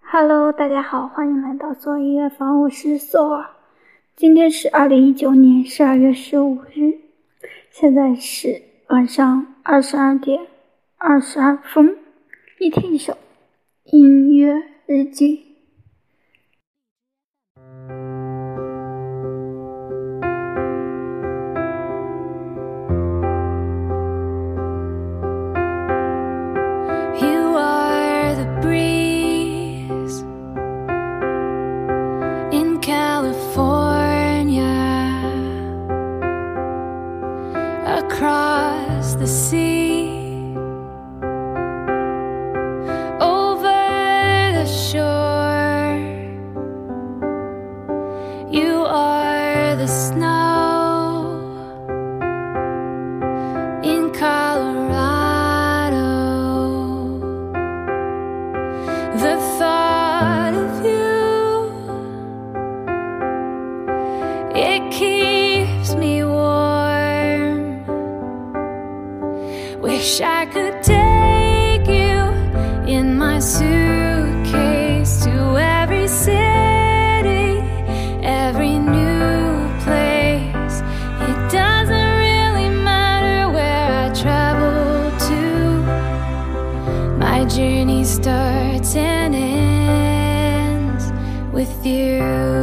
[0.00, 3.50] Hello，大家好，欢迎来到做音乐房，我是 s o r。
[4.16, 7.00] 今天是二零一九年十二月十五日，
[7.70, 10.46] 现在是晚上二十二点
[10.98, 11.98] 二十二分。
[12.58, 13.16] 一天一首
[13.84, 14.54] 音乐
[14.86, 15.53] 日记。
[69.84, 72.18] Wish I could take you
[72.90, 77.60] in my suitcase to every city,
[78.22, 80.76] every new place.
[81.28, 85.42] It doesn't really matter where I travel to,
[87.18, 91.04] my journey starts and ends
[91.52, 92.54] with you.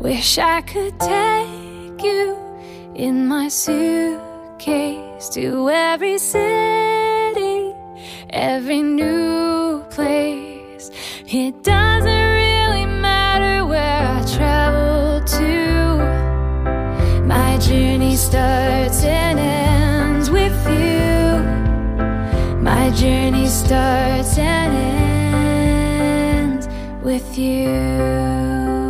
[0.00, 2.34] Wish I could take you
[2.94, 7.74] in my suitcase to every city,
[8.30, 10.90] every new place.
[11.26, 15.98] It doesn't really matter where I travel to.
[17.26, 21.44] My journey starts and ends with you.
[22.56, 24.72] My journey starts and
[26.56, 26.68] ends
[27.04, 28.89] with you.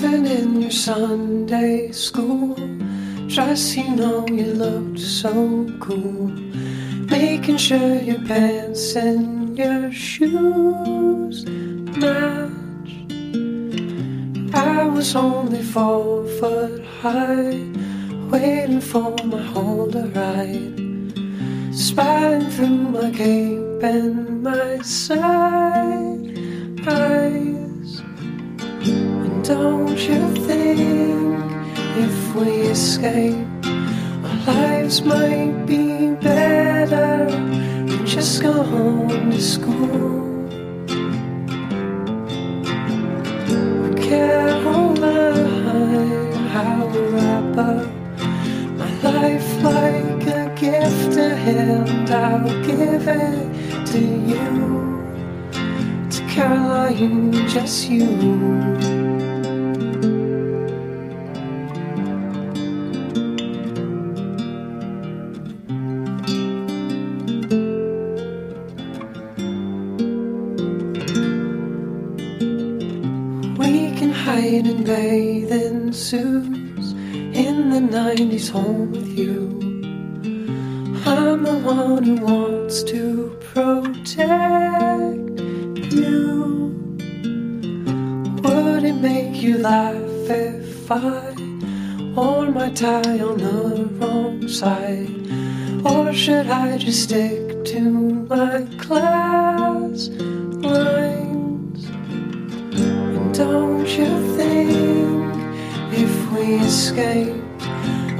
[0.00, 2.54] Laughing in your Sunday school
[3.28, 3.76] dress.
[3.76, 6.28] You know you looked so cool,
[7.10, 11.44] making sure your pants and your shoes
[12.00, 13.12] matched.
[14.54, 17.60] I was only four foot high,
[18.30, 20.78] waiting for my hole to ride.
[21.74, 25.79] spying through my cape and my side
[29.50, 31.50] don't you think
[31.98, 33.48] if we escape,
[34.24, 37.26] our lives might be better
[37.90, 40.46] and just go home to school?
[43.86, 45.00] I can't hold
[46.54, 47.88] how to wrap up
[48.78, 52.08] my life like a gift to hand.
[52.08, 54.00] I'll give it to
[54.30, 54.48] you,
[56.14, 58.99] to Caroline, just you.
[74.60, 79.48] Hide in bathing suits in the 90s home with you.
[81.06, 84.28] I'm the one who wants to protect
[85.92, 86.74] you.
[88.42, 91.34] Would it make you laugh if I
[92.14, 95.08] wore my tie on the wrong side?
[95.84, 100.99] Or should I just stick to my class lines?
[103.40, 105.34] Don't you think
[105.90, 107.42] if we escape,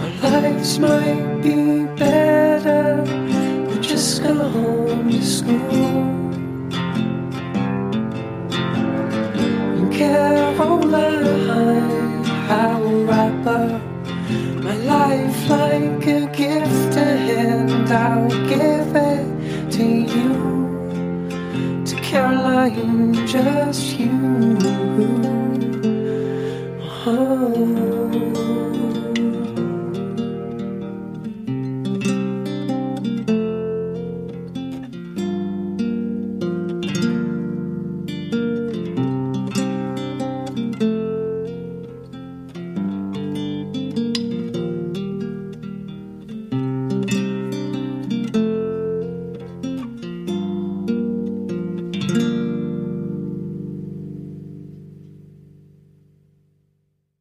[0.00, 3.04] our lives might be better?
[3.68, 5.89] We just go home to school.
[23.26, 25.19] Just you.